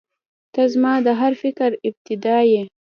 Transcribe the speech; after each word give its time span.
•ته 0.53 0.61
زما 0.73 0.93
د 1.05 1.07
هر 1.21 1.33
فکر 1.41 1.69
ابتدا 1.87 2.37
یې. 2.51 2.63